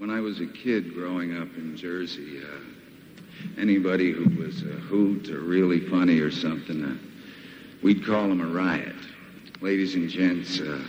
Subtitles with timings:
[0.00, 5.28] When I was a kid growing up in Jersey, uh, anybody who was a hoot
[5.28, 6.96] or really funny or something, uh,
[7.82, 8.96] we'd call him a riot.
[9.60, 10.82] Ladies and gents, uh,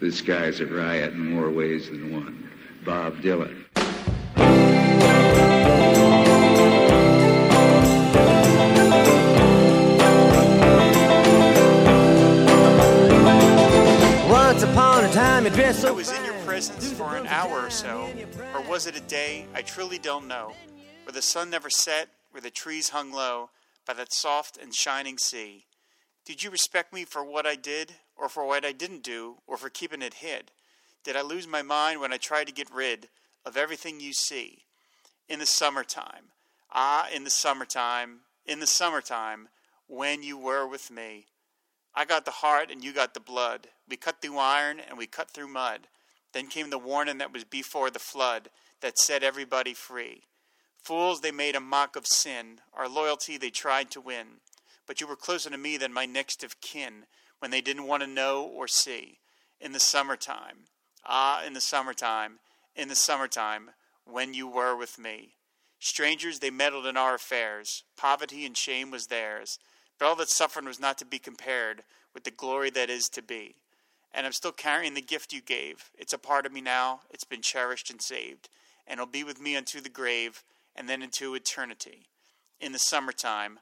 [0.00, 2.50] this guy's a riot in more ways than one.
[2.82, 3.62] Bob Dylan.
[14.30, 18.08] Once upon a time, you dressed I was in your for an hour or so,
[18.54, 19.44] or was it a day?
[19.54, 20.54] I truly don't know.
[21.04, 23.50] Where the sun never set, where the trees hung low
[23.86, 25.66] by that soft and shining sea.
[26.24, 29.58] Did you respect me for what I did, or for what I didn't do, or
[29.58, 30.50] for keeping it hid?
[31.04, 33.08] Did I lose my mind when I tried to get rid
[33.44, 34.64] of everything you see?
[35.28, 36.30] In the summertime,
[36.72, 39.48] ah, in the summertime, in the summertime,
[39.88, 41.26] when you were with me.
[41.94, 43.68] I got the heart and you got the blood.
[43.86, 45.88] We cut through iron and we cut through mud.
[46.32, 50.22] Then came the warning that was before the flood that set everybody free.
[50.82, 52.60] Fools, they made a mock of sin.
[52.74, 54.40] Our loyalty they tried to win.
[54.86, 57.06] But you were closer to me than my next of kin
[57.38, 59.18] when they didn't want to know or see.
[59.60, 60.66] In the summertime,
[61.04, 62.38] ah, in the summertime,
[62.74, 63.70] in the summertime,
[64.04, 65.34] when you were with me.
[65.78, 67.84] Strangers, they meddled in our affairs.
[67.96, 69.58] Poverty and shame was theirs.
[69.98, 71.82] But all that suffering was not to be compared
[72.14, 73.56] with the glory that is to be.
[74.16, 75.90] And I'm still carrying the gift you gave.
[75.98, 77.00] It's a part of me now.
[77.10, 78.48] It's been cherished and saved.
[78.86, 80.42] And it'll be with me unto the grave
[80.74, 82.06] and then into eternity.
[82.58, 83.58] In the summertime,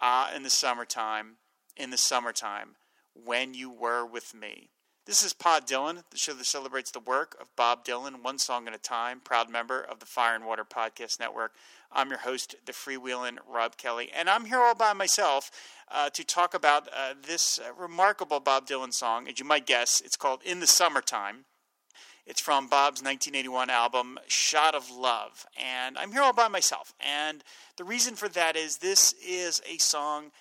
[0.00, 1.38] ah, in the summertime,
[1.76, 2.76] in the summertime,
[3.24, 4.68] when you were with me.
[5.06, 8.66] This is Pod Dylan, the show that celebrates the work of Bob Dylan, one song
[8.68, 11.52] at a time, proud member of the Fire and Water Podcast Network.
[11.92, 15.50] I'm your host, the freewheeling Rob Kelly, and I'm here all by myself
[15.90, 19.28] uh, to talk about uh, this uh, remarkable Bob Dylan song.
[19.28, 21.44] As you might guess, it's called In the Summertime.
[22.26, 25.46] It's from Bob's 1981 album, Shot of Love.
[25.56, 26.92] And I'm here all by myself.
[26.98, 27.44] And
[27.76, 30.32] the reason for that is this is a song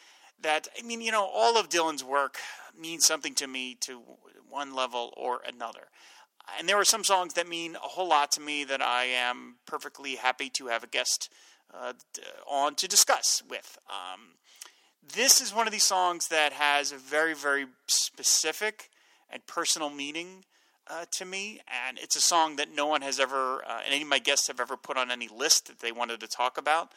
[0.41, 2.37] that, I mean, you know, all of Dylan's work
[2.77, 4.01] means something to me to
[4.49, 5.87] one level or another.
[6.57, 9.55] And there are some songs that mean a whole lot to me that I am
[9.65, 11.31] perfectly happy to have a guest
[11.73, 11.93] uh,
[12.47, 13.77] on to discuss with.
[13.89, 14.21] Um,
[15.13, 18.89] this is one of these songs that has a very, very specific
[19.29, 20.45] and personal meaning
[20.87, 24.03] uh, to me, and it's a song that no one has ever, uh, and any
[24.03, 26.91] of my guests have ever put on any list that they wanted to talk about.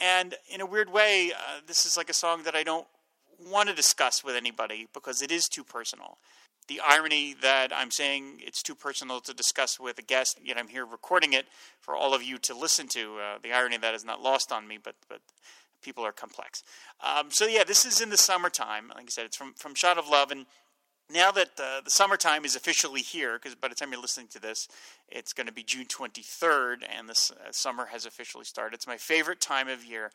[0.00, 2.86] And in a weird way, uh, this is like a song that I don't
[3.44, 6.18] want to discuss with anybody because it is too personal.
[6.66, 10.68] The irony that I'm saying it's too personal to discuss with a guest, yet I'm
[10.68, 11.46] here recording it
[11.80, 13.18] for all of you to listen to.
[13.18, 15.20] Uh, the irony that is not lost on me, but but
[15.82, 16.62] people are complex.
[17.02, 18.88] Um, so yeah, this is in the summertime.
[18.94, 20.46] Like I said, it's from from Shot of Love, and
[21.12, 24.40] now that uh, the summertime is officially here, because by the time you're listening to
[24.40, 24.68] this,
[25.08, 28.74] it's going to be June 23rd, and the uh, summer has officially started.
[28.74, 30.10] It's my favorite time of year,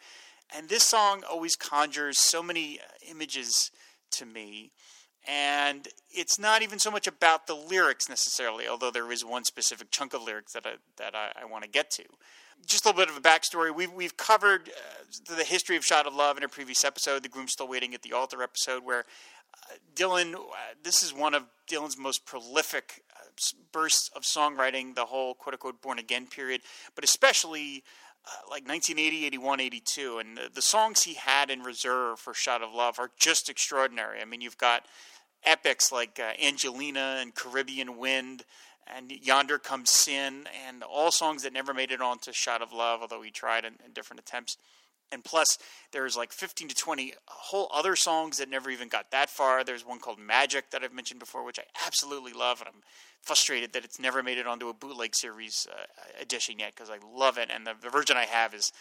[0.55, 3.69] and this song always conjures so many uh, images
[4.11, 4.71] to me.
[5.27, 9.91] And it's not even so much about the lyrics necessarily, although there is one specific
[9.91, 12.03] chunk of lyrics that I, that I, I want to get to.
[12.65, 13.73] Just a little bit of a backstory.
[13.73, 17.29] We've, we've covered uh, the history of Shot of Love in a previous episode, the
[17.29, 19.05] Groom Still Waiting at the Altar episode, where
[19.53, 20.39] uh, Dylan, uh,
[20.83, 23.25] this is one of Dylan's most prolific uh,
[23.71, 26.61] bursts of songwriting, the whole quote unquote born again period,
[26.95, 27.83] but especially
[28.49, 30.17] like 1980, 81, 82.
[30.19, 34.21] And the, the songs he had in reserve for Shot of Love are just extraordinary.
[34.21, 34.85] I mean, you've got
[35.43, 38.43] epics like uh, Angelina and Caribbean Wind
[38.87, 43.01] and Yonder Comes Sin, and all songs that never made it onto Shot of Love,
[43.01, 44.57] although he tried in, in different attempts.
[45.11, 45.57] And plus,
[45.91, 49.63] there's like 15 to 20 whole other songs that never even got that far.
[49.63, 52.81] There's one called Magic that I've mentioned before, which I absolutely love, and I'm
[53.21, 56.97] frustrated that it's never made it onto a bootleg series uh, edition yet because I
[57.15, 58.71] love it, and the, the version I have is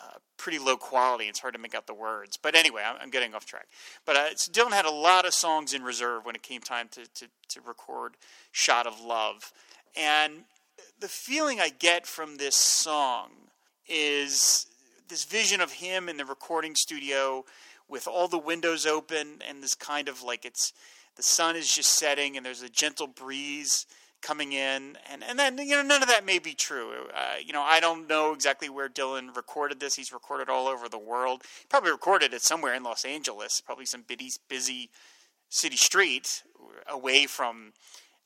[0.00, 1.26] uh, pretty low quality.
[1.26, 2.36] It's hard to make out the words.
[2.36, 3.66] But anyway, I'm, I'm getting off track.
[4.04, 6.88] But uh, so Dylan had a lot of songs in reserve when it came time
[6.92, 8.16] to, to, to record
[8.50, 9.52] Shot of Love.
[9.96, 10.44] And
[10.98, 13.30] the feeling I get from this song
[13.86, 14.66] is
[15.08, 17.44] this vision of him in the recording studio
[17.88, 20.72] with all the windows open and this kind of like it's
[21.16, 23.86] the sun is just setting and there's a gentle breeze
[24.24, 24.96] coming in.
[25.10, 26.90] And and then you know none of that may be true.
[27.14, 29.94] Uh, you know i don't know exactly where dylan recorded this.
[29.94, 31.42] He's recorded all over the world.
[31.60, 34.90] He probably recorded it somewhere in los angeles probably some busy busy
[35.50, 36.42] city street
[36.88, 37.72] away from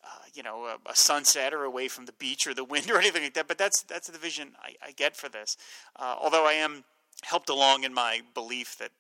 [0.05, 2.99] uh, you know a, a sunset or away from the beach or the wind or
[2.99, 5.57] anything like that but that's that's the vision i, I get for this
[5.97, 6.85] uh, although i am
[7.23, 8.91] helped along in my belief that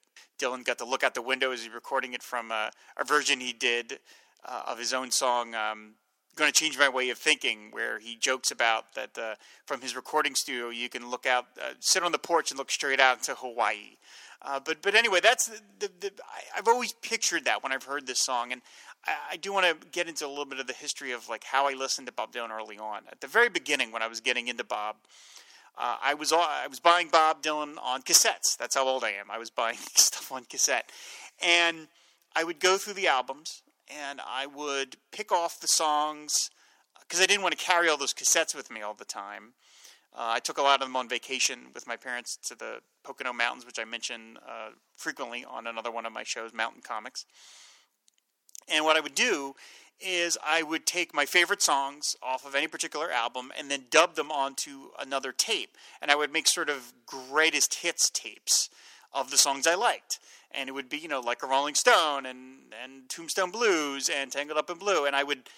[0.41, 3.41] dylan got to look out the window as he's recording it from uh, a version
[3.41, 4.00] he did
[4.45, 5.95] uh, of his own song um,
[6.37, 9.35] going to change my way of thinking, where he jokes about that uh,
[9.67, 11.47] from his recording studio, you can look out,
[11.81, 13.97] sit on the porch and look straight out into Hawaii.
[14.41, 17.83] Uh, but but anyway, that's the, the, the, I, have always pictured that when I've
[17.83, 18.62] heard this song, and
[19.06, 21.69] I, do want to get into a little bit of the history of like how
[21.69, 23.03] I listened to Bob Dylan early on.
[23.11, 24.97] At the very beginning, when I was getting into Bob,
[25.79, 28.56] uh, I was I was buying Bob Dylan on cassettes.
[28.59, 29.31] That's how old I am.
[29.31, 30.91] I was buying stuff on cassette,
[31.41, 31.89] and
[32.35, 36.50] I would go through the albums and I would pick off the songs
[37.00, 39.55] because I didn't want to carry all those cassettes with me all the time.
[40.15, 43.33] Uh, I took a lot of them on vacation with my parents to the Pocono
[43.33, 47.25] Mountains, which I mention uh, frequently on another one of my shows, Mountain Comics.
[48.70, 49.55] And what I would do
[50.00, 54.15] is I would take my favorite songs off of any particular album and then dub
[54.15, 55.76] them onto another tape.
[56.00, 58.70] And I would make sort of greatest hits tapes
[59.12, 60.20] of the songs I liked.
[60.53, 64.31] And it would be, you know, like a Rolling Stone and, and Tombstone Blues and
[64.31, 65.05] Tangled Up in Blue.
[65.05, 65.49] And I would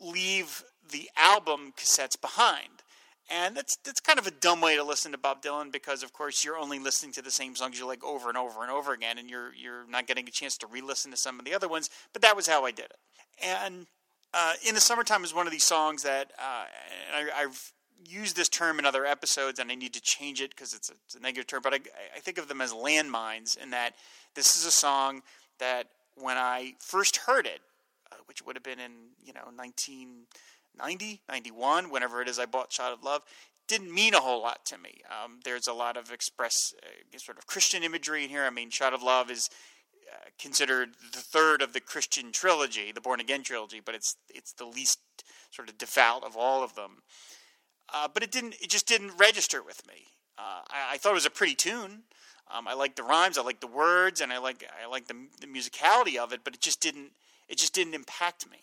[0.00, 2.82] leave the album cassettes behind.
[3.30, 6.12] And that's that's kind of a dumb way to listen to Bob Dylan because of
[6.12, 8.92] course you're only listening to the same songs you like over and over and over
[8.92, 11.68] again and you're you're not getting a chance to re-listen to some of the other
[11.68, 12.98] ones, but that was how I did it.
[13.42, 13.86] And
[14.34, 16.64] uh, in the summertime is one of these songs that uh,
[17.14, 17.72] I, have
[18.06, 21.14] used this term in other episodes, and I need to change it because it's, it's,
[21.14, 21.60] a negative term.
[21.62, 21.78] But I,
[22.16, 23.94] I think of them as landmines, in that
[24.34, 25.22] this is a song
[25.58, 25.86] that
[26.16, 27.60] when I first heard it,
[28.10, 28.92] uh, which would have been in
[29.24, 29.48] you know
[30.76, 33.22] 1990, 91, whenever it is I bought "Shot of Love,"
[33.66, 35.00] didn't mean a whole lot to me.
[35.08, 38.44] Um, there's a lot of express uh, sort of Christian imagery in here.
[38.44, 39.48] I mean, "Shot of Love" is
[40.12, 44.52] uh, considered the third of the Christian trilogy, the Born Again trilogy, but it's it's
[44.52, 45.00] the least
[45.50, 47.02] sort of devout of all of them.
[47.92, 48.54] Uh, but it didn't.
[48.60, 50.08] It just didn't register with me.
[50.38, 52.02] Uh, I, I, thought it was a pretty tune.
[52.52, 53.38] Um, I like the rhymes.
[53.38, 56.40] I like the words, and I like I like the, the musicality of it.
[56.44, 57.12] But it just didn't.
[57.48, 58.58] It just didn't impact me.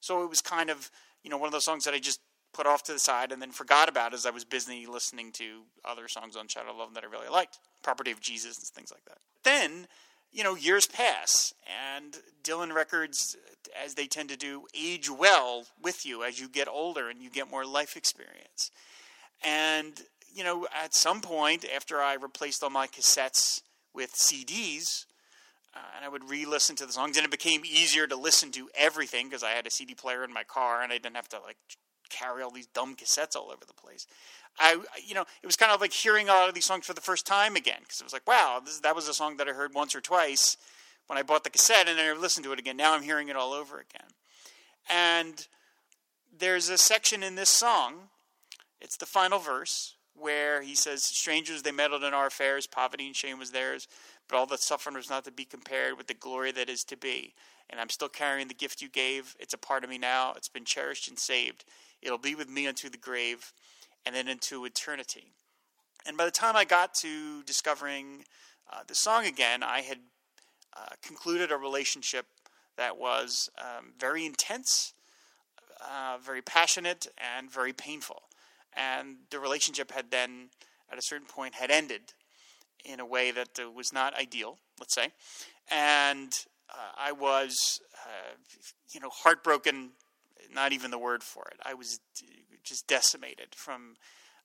[0.00, 0.90] So it was kind of
[1.22, 2.20] you know one of those songs that I just
[2.52, 5.62] put off to the side and then forgot about as I was busy listening to
[5.84, 8.90] other songs on Shot of Love that I really liked, Property of Jesus and things
[8.90, 9.18] like that.
[9.44, 9.86] Then
[10.32, 11.52] you know, years pass,
[11.94, 13.36] and Dylan records,
[13.82, 17.30] as they tend to do, age well with you as you get older and you
[17.30, 18.70] get more life experience.
[19.44, 20.00] And,
[20.32, 23.62] you know, at some point, after I replaced all my cassettes
[23.92, 25.06] with CDs,
[25.74, 28.50] uh, and I would re listen to the songs, and it became easier to listen
[28.52, 31.28] to everything because I had a CD player in my car and I didn't have
[31.28, 31.56] to, like,
[32.10, 34.06] carry all these dumb cassettes all over the place.
[34.58, 36.92] I, you know, it was kind of like hearing a lot of these songs for
[36.92, 39.48] the first time again because it was like, wow, this, that was a song that
[39.48, 40.56] I heard once or twice
[41.06, 42.76] when I bought the cassette, and then I listened to it again.
[42.76, 44.10] Now I'm hearing it all over again.
[44.88, 45.46] And
[46.36, 48.10] there's a section in this song.
[48.80, 53.16] It's the final verse where he says, "Strangers they meddled in our affairs, poverty and
[53.16, 53.88] shame was theirs,
[54.30, 56.96] but all the suffering was not to be compared with the glory that is to
[56.96, 57.34] be.
[57.68, 59.36] And I'm still carrying the gift you gave.
[59.38, 60.32] It's a part of me now.
[60.36, 61.64] It's been cherished and saved.
[62.00, 63.52] It'll be with me unto the grave."
[64.06, 65.32] and then into eternity.
[66.06, 68.24] And by the time I got to discovering
[68.72, 69.98] uh, the song again, I had
[70.76, 72.26] uh, concluded a relationship
[72.76, 74.94] that was um, very intense,
[75.80, 78.22] uh, very passionate, and very painful.
[78.74, 80.48] And the relationship had then,
[80.90, 82.14] at a certain point, had ended
[82.84, 85.08] in a way that was not ideal, let's say.
[85.70, 86.32] And
[86.68, 88.34] uh, I was, uh,
[88.92, 89.90] you know, heartbroken.
[90.52, 91.60] Not even the word for it.
[91.64, 92.00] I was
[92.64, 93.94] just decimated from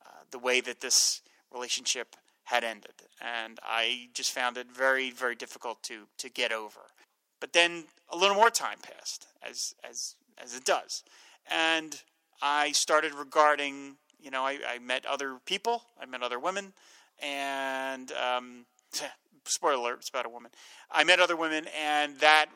[0.05, 1.21] uh, the way that this
[1.51, 6.81] relationship had ended, and I just found it very, very difficult to to get over.
[7.39, 11.03] But then a little more time passed, as as as it does,
[11.49, 12.01] and
[12.41, 13.97] I started regarding.
[14.19, 15.83] You know, I, I met other people.
[16.01, 16.73] I met other women,
[17.21, 18.65] and um,
[19.45, 20.51] spoiler alert, it's about a woman.
[20.91, 22.47] I met other women, and that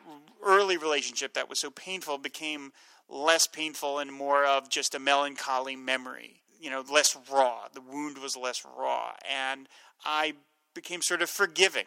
[0.42, 2.72] early relationship that was so painful became
[3.08, 6.42] less painful and more of just a melancholy memory.
[6.60, 7.68] You know, less raw.
[7.72, 9.12] The wound was less raw.
[9.28, 9.68] And
[10.04, 10.34] I
[10.74, 11.86] became sort of forgiving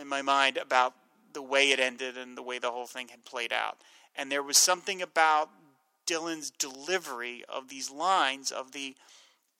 [0.00, 0.94] in my mind about
[1.32, 3.78] the way it ended and the way the whole thing had played out.
[4.16, 5.50] And there was something about
[6.06, 8.96] Dylan's delivery of these lines of the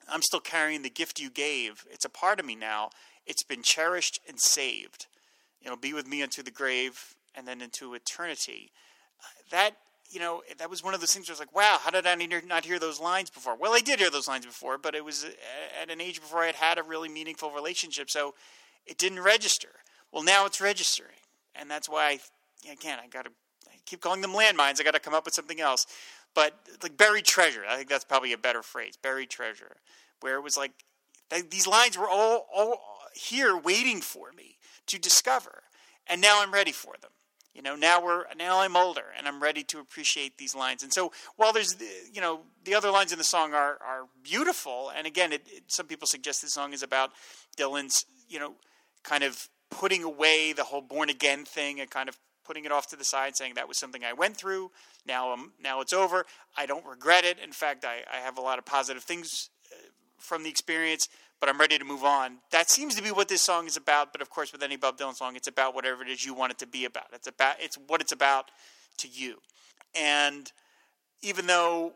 [0.09, 1.85] I'm still carrying the gift you gave.
[1.89, 2.89] It's a part of me now.
[3.25, 5.07] It's been cherished and saved.
[5.63, 8.71] It'll be with me unto the grave and then into eternity.
[9.51, 9.75] That
[10.11, 12.05] you know, that was one of those things where I was like, wow, how did
[12.05, 12.15] I
[12.45, 13.55] not hear those lines before?
[13.55, 16.39] Well, I did hear those lines before, but it was uh, at an age before
[16.39, 18.35] I had had a really meaningful relationship, so
[18.85, 19.69] it didn't register.
[20.11, 21.15] Well, now it's registering,
[21.55, 22.19] and that's why,
[22.67, 23.31] I, again, I got to
[23.91, 24.79] keep calling them landmines.
[24.79, 25.85] I got to come up with something else.
[26.33, 29.75] But like buried treasure, I think that's probably a better phrase, buried treasure,
[30.21, 30.71] where it was like
[31.49, 32.79] these lines were all, all
[33.13, 34.57] here waiting for me
[34.87, 35.63] to discover,
[36.07, 37.11] and now I'm ready for them.
[37.53, 40.83] You know, now we're now I'm older and I'm ready to appreciate these lines.
[40.83, 41.75] And so while there's
[42.13, 45.63] you know the other lines in the song are are beautiful, and again, it, it,
[45.67, 47.11] some people suggest this song is about
[47.57, 48.53] Dylan's you know
[49.03, 52.17] kind of putting away the whole born again thing and kind of
[52.51, 54.71] putting it off to the side, saying that was something I went through.
[55.07, 56.25] Now, um, now it's over.
[56.57, 57.39] I don't regret it.
[57.39, 59.77] In fact, I, I have a lot of positive things uh,
[60.17, 61.07] from the experience,
[61.39, 62.39] but I'm ready to move on.
[62.51, 64.11] That seems to be what this song is about.
[64.11, 66.51] But of course, with any Bob Dylan song, it's about whatever it is you want
[66.51, 67.05] it to be about.
[67.13, 68.51] It's about it's what it's about
[68.97, 69.37] to you.
[69.95, 70.51] And
[71.21, 71.93] even though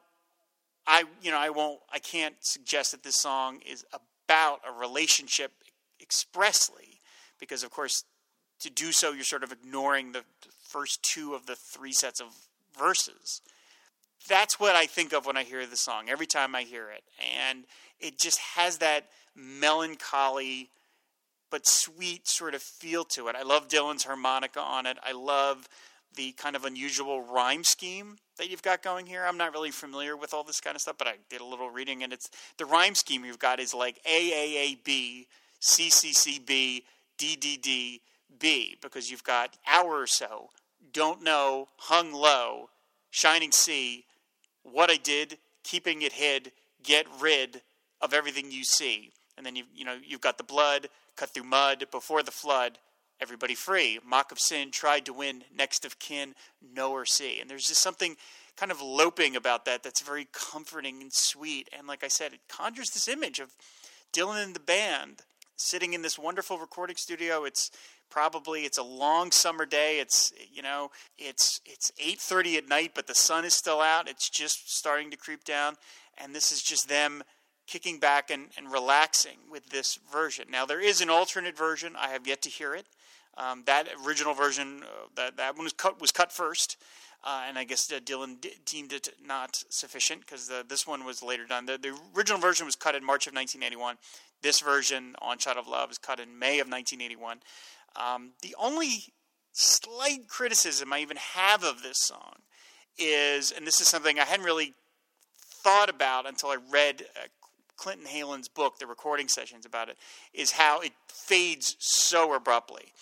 [0.87, 5.51] I, you know, I won't, I can't suggest that this song is about a relationship
[5.99, 7.01] expressly,
[7.41, 8.05] because of course,
[8.65, 10.23] to do so, you're sort of ignoring the
[10.67, 12.27] first two of the three sets of
[12.77, 13.41] verses.
[14.27, 17.03] That's what I think of when I hear the song every time I hear it.
[17.47, 17.65] And
[17.99, 20.69] it just has that melancholy
[21.51, 23.35] but sweet sort of feel to it.
[23.35, 24.97] I love Dylan's harmonica on it.
[25.03, 25.69] I love
[26.15, 29.25] the kind of unusual rhyme scheme that you've got going here.
[29.25, 31.69] I'm not really familiar with all this kind of stuff, but I did a little
[31.69, 35.27] reading, and it's the rhyme scheme you've got is like A A A B
[35.59, 36.83] C C C B
[37.17, 38.01] D D D
[38.39, 40.49] B because you've got hour or so,
[40.91, 42.69] don't know, hung low,
[43.09, 44.05] shining sea,
[44.63, 46.51] what I did, keeping it hid,
[46.83, 47.61] get rid
[48.01, 49.11] of everything you see.
[49.37, 52.77] And then you you know you've got the blood cut through mud before the flood.
[53.21, 53.99] Everybody free.
[54.05, 55.43] Mock of sin tried to win.
[55.55, 56.35] Next of kin,
[56.73, 57.39] know or see.
[57.39, 58.17] And there's just something
[58.57, 61.69] kind of loping about that that's very comforting and sweet.
[61.77, 63.53] And like I said, it conjures this image of
[64.13, 65.21] Dylan and the band
[65.55, 67.45] sitting in this wonderful recording studio.
[67.45, 67.71] It's
[68.09, 69.99] probably it's a long summer day.
[69.99, 74.09] It's you know it's it's 8:30 at night but the sun is still out.
[74.09, 75.75] It's just starting to creep down.
[76.17, 77.23] And this is just them
[77.67, 80.45] kicking back and, and relaxing with this version.
[80.49, 81.95] Now there is an alternate version.
[81.99, 82.85] I have yet to hear it.
[83.37, 86.77] Um, that original version uh, that that one was cut was cut first.
[87.25, 91.23] Uh, and I guess uh, Dylan d- deemed it not sufficient because this one was
[91.23, 91.65] later done.
[91.65, 93.97] The, the, original version was cut in March of 1981.
[94.41, 97.39] This version on Shot of Love was cut in May of 1981.
[97.95, 99.13] Um, the only
[99.53, 102.35] slight criticism I even have of this song
[102.97, 104.73] is, and this is something I hadn't really
[105.39, 107.27] thought about until I read uh,
[107.75, 109.97] Clinton Heylin's book, The Recording Sessions, about it,
[110.33, 112.93] is how it fades so abruptly.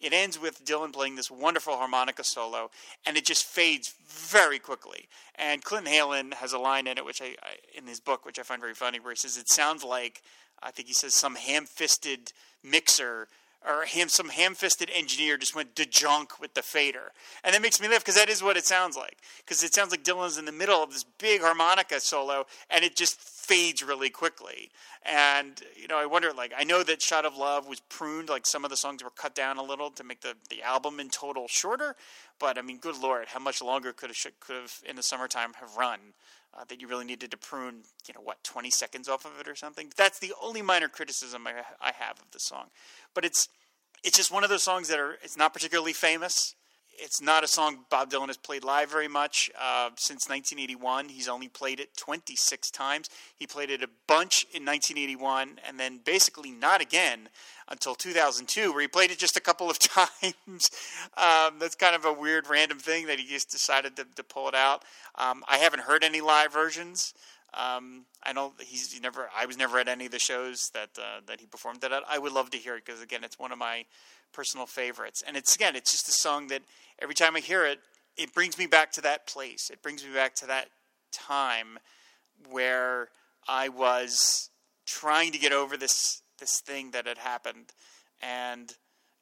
[0.00, 2.70] It ends with Dylan playing this wonderful harmonica solo,
[3.06, 5.08] and it just fades very quickly.
[5.36, 8.38] And Clinton Heylin has a line in it, which I, I in his book, which
[8.38, 10.22] I find very funny, where he says it sounds like
[10.62, 13.28] I think he says some ham-fisted mixer
[13.66, 17.12] or ham, some ham-fisted engineer just went to junk with the fader,
[17.44, 19.18] and that makes me laugh because that is what it sounds like.
[19.38, 22.96] Because it sounds like Dylan's in the middle of this big harmonica solo, and it
[22.96, 24.70] just fades really quickly.
[25.04, 28.46] And you know, I wonder, like, I know that "Shot of Love" was pruned, like
[28.46, 31.10] some of the songs were cut down a little to make the the album in
[31.10, 31.96] total shorter.
[32.38, 35.54] But I mean, good lord, how much longer could have could have in the summertime
[35.54, 36.14] have run?
[36.54, 39.48] Uh, that you really needed to prune, you know, what, 20 seconds off of it
[39.48, 39.90] or something.
[39.96, 42.66] That's the only minor criticism I, I have of the song.
[43.14, 43.48] But it's
[44.04, 46.54] it's just one of those songs that are it's not particularly famous.
[46.98, 51.08] It's not a song Bob Dylan has played live very much uh, since 1981.
[51.08, 53.08] He's only played it 26 times.
[53.36, 57.28] He played it a bunch in 1981, and then basically not again
[57.68, 60.70] until 2002, where he played it just a couple of times.
[61.16, 64.48] um, that's kind of a weird, random thing that he just decided to, to pull
[64.48, 64.84] it out.
[65.16, 67.14] Um, I haven't heard any live versions.
[67.54, 69.28] Um, I know he's never.
[69.36, 71.92] I was never at any of the shows that uh, that he performed at.
[72.08, 73.84] I would love to hear it because again, it's one of my
[74.32, 75.22] personal favorites.
[75.26, 76.62] And it's again, it's just a song that
[77.00, 77.80] every time I hear it,
[78.16, 79.70] it brings me back to that place.
[79.70, 80.68] It brings me back to that
[81.12, 81.78] time
[82.50, 83.08] where
[83.46, 84.50] I was
[84.86, 87.72] trying to get over this this thing that had happened,
[88.20, 88.74] and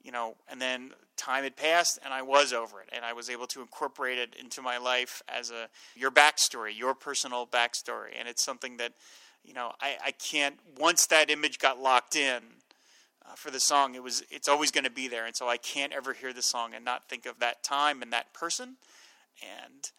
[0.02, 3.28] you know, and then time had passed and I was over it and I was
[3.28, 8.12] able to incorporate it into my life as a your backstory, your personal backstory.
[8.18, 8.94] And it's something that,
[9.44, 12.42] you know, I, I can't once that image got locked in
[13.26, 15.26] uh, for the song, it was it's always going to be there.
[15.26, 18.12] And so I can't ever hear the song and not think of that time and
[18.12, 18.76] that person.
[19.42, 19.90] And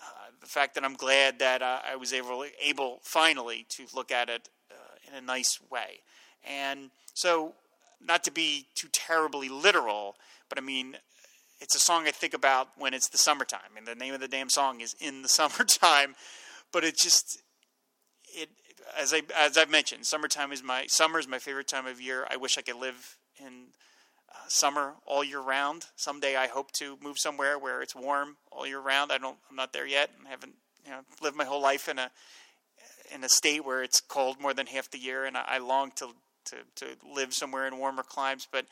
[0.00, 4.12] uh, the fact that I'm glad that uh, I was able able finally to look
[4.12, 6.02] at it uh, in a nice way.
[6.44, 7.54] And so
[8.00, 10.16] not to be too terribly literal,
[10.48, 10.96] but I mean,
[11.60, 14.28] it's a song I think about when it's the summertime, and the name of the
[14.28, 16.14] damn song is "In the Summertime."
[16.72, 17.42] But it just
[18.34, 18.50] it
[18.98, 22.26] as I as I've mentioned, summertime is my summer is my favorite time of year.
[22.30, 23.68] I wish I could live in
[24.30, 25.86] uh, summer all year round.
[25.96, 29.12] Someday I hope to move somewhere where it's warm all year round.
[29.12, 29.38] I don't.
[29.48, 30.10] I'm not there yet.
[30.26, 32.10] I haven't you know lived my whole life in a
[33.14, 35.92] in a state where it's cold more than half the year, and I, I long
[35.96, 36.10] to
[36.46, 38.48] to, to live somewhere in warmer climes.
[38.50, 38.66] But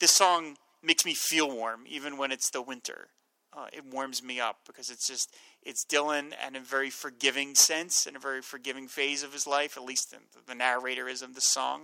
[0.00, 3.08] this song makes me feel warm, even when it's the winter.
[3.56, 8.06] Uh, it warms me up because it's just it's Dylan in a very forgiving sense,
[8.06, 9.76] and a very forgiving phase of his life.
[9.76, 11.82] At least the, the narrator is of the song,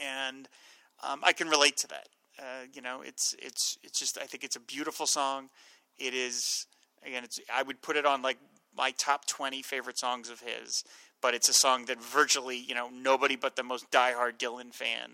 [0.00, 0.48] and
[1.06, 2.08] um, I can relate to that.
[2.38, 5.50] Uh, you know, it's it's it's just I think it's a beautiful song.
[5.98, 6.66] It is
[7.06, 8.38] again, it's I would put it on like
[8.76, 10.84] my top twenty favorite songs of his,
[11.24, 15.12] but it's a song that virtually you know nobody but the most diehard Dylan fan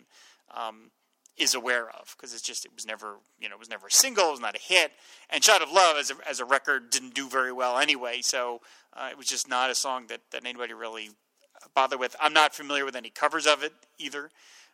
[0.53, 0.91] um,
[1.39, 3.93] is aware of because it's just it was never you know it was never a
[3.93, 4.91] single, it was not a hit,
[5.31, 8.61] and "Shot of Love" as a, as a record didn't do very well anyway, so
[8.93, 11.11] uh, it was just not a song that that anybody really
[11.77, 12.17] bothered with.
[12.21, 14.31] I'm not familiar with any covers of it either,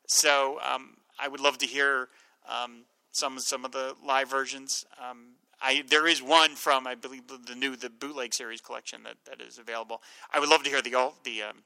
[0.07, 2.09] so um, I would love to hear
[2.49, 4.87] um, some some of the live versions.
[4.99, 9.17] Um, I there is one from I believe the new the bootleg series collection that,
[9.25, 10.03] that is available.
[10.33, 11.63] I would love to hear the the um,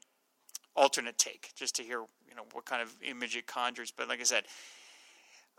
[0.75, 3.91] alternate take just to hear you know what kind of image it conjures.
[3.91, 4.43] But like I said,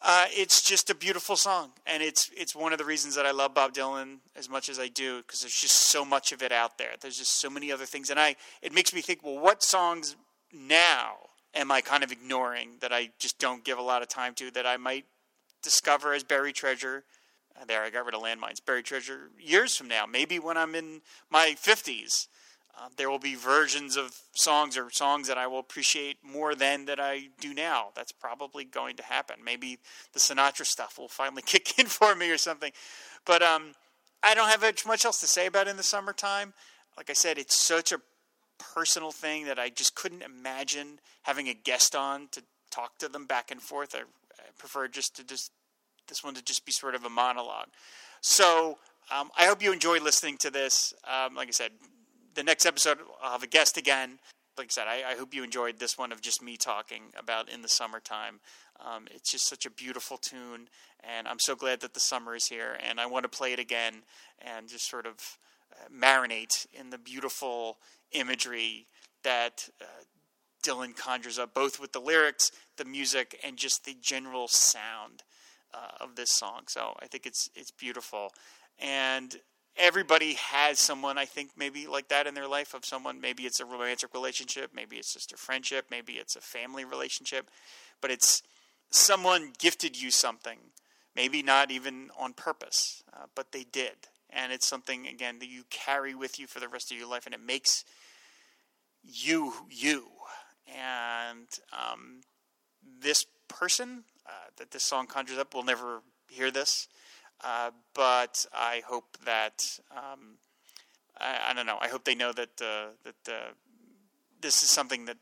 [0.02, 3.30] uh, it's just a beautiful song, and it's it's one of the reasons that I
[3.30, 6.52] love Bob Dylan as much as I do because there's just so much of it
[6.52, 6.94] out there.
[7.00, 10.16] There's just so many other things, and I it makes me think, well, what songs
[10.52, 11.16] now
[11.54, 14.50] am I kind of ignoring that I just don't give a lot of time to
[14.52, 15.04] that I might
[15.62, 17.04] discover as buried treasure?
[17.60, 18.64] Uh, there, I got rid of landmines.
[18.64, 22.28] Buried treasure years from now, maybe when I'm in my fifties
[22.78, 26.86] uh, there will be versions of songs or songs that I will appreciate more than
[26.86, 27.88] that I do now.
[27.94, 29.36] That's probably going to happen.
[29.44, 29.78] Maybe
[30.14, 32.72] the Sinatra stuff will finally kick in for me or something.
[33.26, 33.74] But um,
[34.22, 36.54] I don't have much else to say about in the summertime.
[36.96, 38.00] Like I said, it's such a
[38.58, 43.26] personal thing that I just couldn't imagine having a guest on to talk to them
[43.26, 43.94] back and forth.
[43.94, 45.52] I, I prefer just to just
[46.08, 47.68] this one to just be sort of a monologue.
[48.20, 48.78] So
[49.10, 50.94] um, I hope you enjoy listening to this.
[51.04, 51.72] Um, like I said,
[52.34, 54.18] the next episode, I'll have a guest again.
[54.56, 57.48] Like I said, I, I hope you enjoyed this one of just me talking about
[57.48, 58.40] in the summertime.
[58.80, 60.68] Um, it's just such a beautiful tune,
[61.00, 62.76] and I'm so glad that the summer is here.
[62.86, 64.02] And I want to play it again
[64.40, 65.38] and just sort of
[65.72, 67.78] uh, marinate in the beautiful
[68.12, 68.86] imagery
[69.24, 69.84] that uh,
[70.62, 75.22] Dylan conjures up, both with the lyrics, the music, and just the general sound
[75.74, 76.62] uh, of this song.
[76.68, 78.32] So I think it's it's beautiful.
[78.78, 79.36] And
[79.76, 83.60] everybody has someone I think maybe like that in their life of someone maybe it's
[83.60, 87.50] a romantic relationship, maybe it's just a friendship, maybe it's a family relationship,
[88.00, 88.42] but it's
[88.90, 90.58] someone gifted you something,
[91.16, 93.94] maybe not even on purpose, uh, but they did.
[94.28, 97.26] And it's something again that you carry with you for the rest of your life
[97.26, 97.84] and it makes
[99.02, 100.06] you you.
[100.66, 102.20] And um,
[103.00, 106.88] this person uh, that this song conjures up We'll never hear this.
[107.42, 110.38] Uh, but I hope that um,
[111.18, 111.78] I, I, don't know.
[111.80, 113.52] I hope they know that uh, that uh,
[114.40, 115.18] this is something that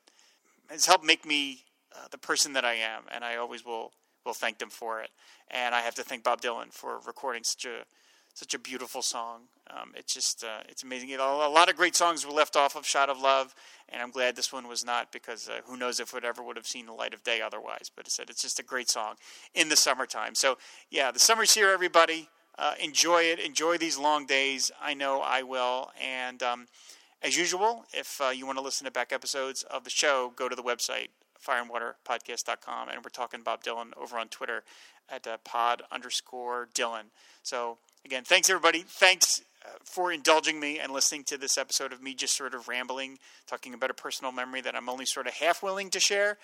[0.68, 1.64] has helped make me
[2.10, 3.92] the person that I am, and I always will
[4.24, 5.10] will thank them for it.
[5.50, 7.84] And I have to thank Bob Dylan for recording such a
[8.34, 9.42] such a beautiful song.
[9.68, 11.14] Um, it's just uh, it's amazing.
[11.14, 13.54] a lot of great songs were left off of "Shot of Love,"
[13.88, 16.56] and I'm glad this one was not because uh, who knows if it ever would
[16.56, 17.90] have seen the light of day otherwise.
[17.94, 19.14] But it said it's just a great song
[19.54, 20.34] in the summertime.
[20.34, 20.58] So
[20.90, 22.28] yeah, the summer's here, everybody.
[22.58, 23.38] Uh, enjoy it.
[23.38, 24.70] Enjoy these long days.
[24.82, 25.90] I know I will.
[26.00, 26.66] And um,
[27.22, 30.48] as usual, if uh, you want to listen to back episodes of the show, go
[30.48, 31.08] to the website
[31.40, 34.62] fireandwaterpodcast.com, and we're talking Bob Dylan over on Twitter
[35.08, 37.04] at uh, pod underscore Dylan.
[37.42, 38.84] So again, thanks everybody.
[38.86, 42.68] Thanks uh, for indulging me and listening to this episode of me just sort of
[42.68, 46.38] rambling, talking about a personal memory that I'm only sort of half willing to share.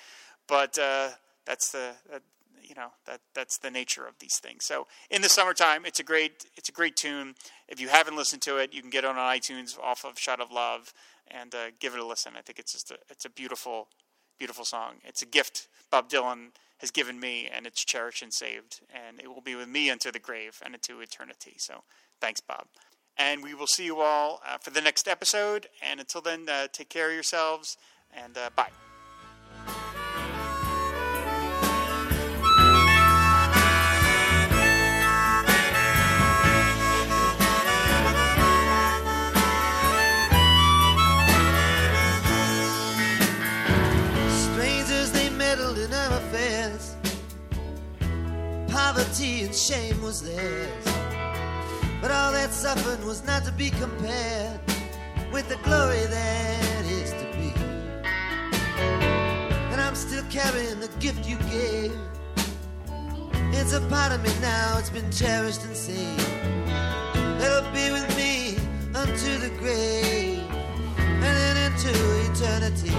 [0.47, 1.11] But uh,
[1.45, 2.19] that's the uh,
[2.63, 4.65] you know that that's the nature of these things.
[4.65, 7.35] So in the summertime, it's a great it's a great tune.
[7.69, 10.41] If you haven't listened to it, you can get it on iTunes off of Shot
[10.41, 10.93] of Love
[11.29, 12.33] and uh, give it a listen.
[12.37, 13.89] I think it's just a it's a beautiful
[14.39, 14.95] beautiful song.
[15.05, 19.29] It's a gift Bob Dylan has given me, and it's cherished and saved, and it
[19.29, 21.55] will be with me unto the grave and into eternity.
[21.57, 21.85] So,
[22.21, 22.67] thanks, Bob.
[23.17, 25.69] And we will see you all uh, for the next episode.
[25.83, 27.79] And until then, uh, take care of yourselves,
[28.15, 28.86] and uh, bye.
[48.97, 50.85] Poverty and shame was theirs.
[52.01, 54.61] But all that suffering was not to be compared
[55.33, 57.53] with the glory that is to be.
[59.73, 61.93] And I'm still carrying the gift you gave.
[63.59, 66.21] It's a part of me now, it's been cherished and saved.
[67.43, 68.57] It'll be with me
[68.95, 70.45] unto the grave
[70.99, 71.93] and then into
[72.31, 72.95] eternity.